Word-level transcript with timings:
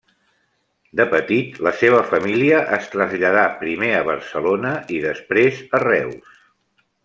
De 0.99 1.05
petit 1.11 1.59
la 1.67 1.73
seva 1.81 1.99
família 2.13 2.63
es 2.79 2.89
traslladà 2.95 3.45
primer 3.61 3.93
a 3.99 4.03
Barcelona 4.11 4.75
i 4.97 5.01
després 5.07 5.65
a 5.81 5.87
Reus. 5.89 6.45